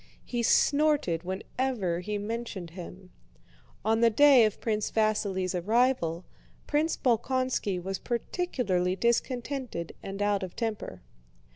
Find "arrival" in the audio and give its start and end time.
5.53-6.25